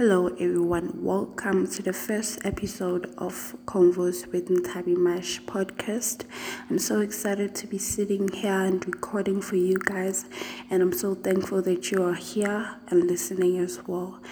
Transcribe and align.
Hello, 0.00 0.28
everyone. 0.28 1.04
Welcome 1.04 1.66
to 1.72 1.82
the 1.82 1.92
first 1.92 2.38
episode 2.42 3.12
of 3.18 3.54
Convos 3.66 4.26
with 4.32 4.48
Nthabi 4.48 4.96
Mash 4.96 5.42
podcast. 5.42 6.24
I'm 6.70 6.78
so 6.78 7.00
excited 7.00 7.54
to 7.56 7.66
be 7.66 7.76
sitting 7.76 8.26
here 8.28 8.62
and 8.62 8.82
recording 8.86 9.42
for 9.42 9.56
you 9.56 9.76
guys, 9.76 10.24
and 10.70 10.82
I'm 10.82 10.94
so 10.94 11.14
thankful 11.14 11.60
that 11.60 11.90
you 11.90 12.02
are 12.02 12.14
here 12.14 12.76
and 12.88 13.08
listening 13.08 13.58
as 13.58 13.86
well. 13.86 14.22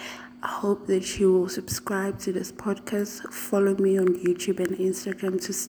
I 0.41 0.47
hope 0.47 0.87
that 0.87 1.19
you 1.19 1.31
will 1.31 1.49
subscribe 1.49 2.17
to 2.21 2.33
this 2.33 2.51
podcast, 2.51 3.31
follow 3.31 3.75
me 3.75 3.99
on 3.99 4.07
YouTube 4.25 4.57
and 4.57 4.75
Instagram 4.75 5.39
to 5.45 5.53
stay 5.53 5.69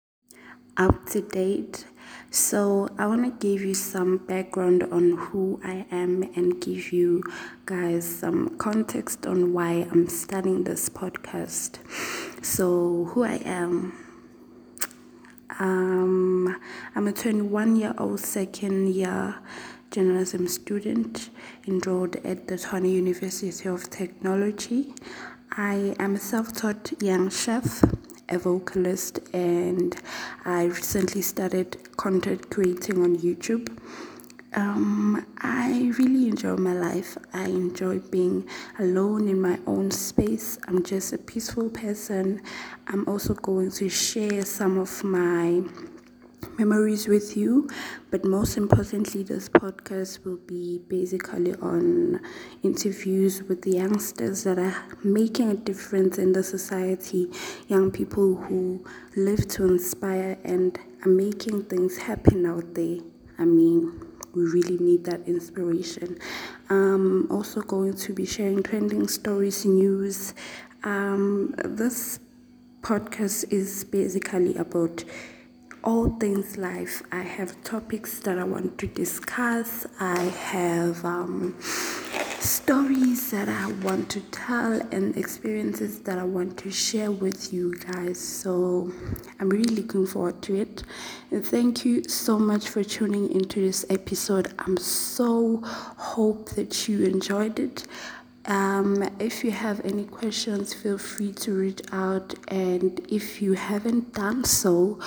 up 0.76 1.04
to 1.06 1.20
date 1.20 1.84
so, 2.32 2.88
I 2.96 3.06
want 3.06 3.24
to 3.24 3.48
give 3.48 3.62
you 3.62 3.74
some 3.74 4.18
background 4.18 4.84
on 4.92 5.16
who 5.16 5.60
I 5.64 5.84
am 5.90 6.22
and 6.36 6.60
give 6.60 6.92
you 6.92 7.24
guys 7.66 8.06
some 8.06 8.56
context 8.56 9.26
on 9.26 9.52
why 9.52 9.88
I'm 9.90 10.08
starting 10.08 10.62
this 10.62 10.88
podcast. 10.88 11.78
So, 12.44 13.06
who 13.06 13.24
I 13.24 13.40
am. 13.44 13.92
Um, 15.58 16.56
I'm 16.94 17.08
a 17.08 17.12
21 17.12 17.74
year 17.74 17.94
old 17.98 18.20
second 18.20 18.94
year 18.94 19.34
journalism 19.90 20.46
student 20.46 21.30
enrolled 21.66 22.14
at 22.24 22.46
the 22.46 22.54
Tshwane 22.54 22.92
University 22.92 23.68
of 23.68 23.90
Technology. 23.90 24.94
I 25.50 25.96
am 25.98 26.14
a 26.14 26.18
self 26.18 26.52
taught 26.52 26.92
young 27.02 27.28
chef 27.28 27.82
a 28.30 28.38
vocalist 28.38 29.18
and 29.32 29.94
I 30.44 30.64
recently 30.64 31.22
started 31.22 31.76
content 31.96 32.50
creating 32.50 33.02
on 33.02 33.16
YouTube. 33.16 33.76
Um, 34.52 35.26
I 35.38 35.92
really 35.98 36.28
enjoy 36.28 36.56
my 36.56 36.72
life. 36.72 37.16
I 37.32 37.44
enjoy 37.44 37.98
being 37.98 38.48
alone 38.78 39.28
in 39.28 39.40
my 39.40 39.58
own 39.66 39.90
space. 39.90 40.58
I'm 40.66 40.82
just 40.82 41.12
a 41.12 41.18
peaceful 41.18 41.68
person. 41.70 42.42
I'm 42.88 43.06
also 43.08 43.34
going 43.34 43.70
to 43.72 43.88
share 43.88 44.44
some 44.44 44.78
of 44.78 45.04
my 45.04 45.62
memories 46.60 47.08
with 47.08 47.38
you. 47.38 47.68
But 48.10 48.22
most 48.24 48.58
importantly, 48.58 49.22
this 49.22 49.48
podcast 49.48 50.24
will 50.24 50.40
be 50.46 50.80
basically 50.88 51.54
on 51.54 52.20
interviews 52.62 53.42
with 53.42 53.62
the 53.62 53.72
youngsters 53.72 54.44
that 54.44 54.58
are 54.58 54.76
making 55.02 55.50
a 55.50 55.54
difference 55.54 56.18
in 56.18 56.32
the 56.32 56.42
society, 56.42 57.30
young 57.68 57.90
people 57.90 58.36
who 58.36 58.84
live 59.16 59.48
to 59.48 59.64
inspire 59.64 60.36
and 60.44 60.78
are 61.02 61.08
making 61.08 61.64
things 61.64 61.96
happen 61.96 62.44
out 62.44 62.74
there. 62.74 62.98
I 63.38 63.46
mean, 63.46 63.98
we 64.34 64.42
really 64.42 64.76
need 64.76 65.04
that 65.04 65.26
inspiration. 65.26 66.18
I'm 66.68 67.30
also 67.32 67.62
going 67.62 67.94
to 67.94 68.12
be 68.12 68.26
sharing 68.26 68.62
trending 68.62 69.08
stories, 69.08 69.64
news. 69.64 70.34
Um, 70.84 71.54
this 71.64 72.20
podcast 72.82 73.50
is 73.50 73.84
basically 73.84 74.56
about 74.56 75.04
all 75.82 76.10
things 76.18 76.56
life. 76.56 77.02
I 77.10 77.22
have 77.22 77.62
topics 77.64 78.18
that 78.20 78.38
I 78.38 78.44
want 78.44 78.78
to 78.78 78.86
discuss. 78.86 79.86
I 79.98 80.18
have 80.18 81.04
um, 81.04 81.56
stories 82.38 83.30
that 83.30 83.48
I 83.48 83.70
want 83.82 84.10
to 84.10 84.20
tell 84.20 84.80
and 84.92 85.16
experiences 85.16 86.00
that 86.00 86.18
I 86.18 86.24
want 86.24 86.58
to 86.58 86.70
share 86.70 87.10
with 87.10 87.52
you 87.52 87.74
guys. 87.76 88.20
So 88.20 88.92
I'm 89.38 89.48
really 89.48 89.74
looking 89.76 90.06
forward 90.06 90.42
to 90.42 90.56
it. 90.60 90.82
And 91.30 91.44
thank 91.44 91.84
you 91.84 92.04
so 92.04 92.38
much 92.38 92.68
for 92.68 92.84
tuning 92.84 93.30
into 93.30 93.60
this 93.60 93.84
episode. 93.88 94.52
I'm 94.58 94.76
so 94.76 95.58
hope 95.64 96.50
that 96.50 96.88
you 96.88 97.04
enjoyed 97.04 97.58
it. 97.58 97.86
Um, 98.46 99.08
if 99.18 99.44
you 99.44 99.50
have 99.50 99.84
any 99.84 100.04
questions, 100.04 100.72
feel 100.72 100.98
free 100.98 101.32
to 101.32 101.52
reach 101.52 101.82
out. 101.92 102.34
And 102.48 103.00
if 103.08 103.40
you 103.42 103.52
haven't 103.52 104.14
done 104.14 104.44
so 104.44 104.98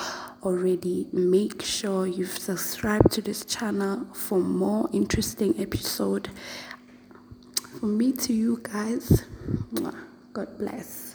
already, 0.44 1.08
make 1.12 1.62
sure 1.62 2.06
you've 2.06 2.38
subscribed 2.38 3.10
to 3.12 3.22
this 3.22 3.44
channel 3.44 4.06
for 4.12 4.38
more 4.38 4.88
interesting 4.92 5.54
episode. 5.60 6.28
From 7.80 7.96
me 7.96 8.12
to 8.12 8.32
you 8.32 8.60
guys, 8.62 9.24
God 10.32 10.58
bless. 10.58 11.13